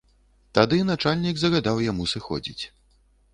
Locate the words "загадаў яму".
1.41-2.09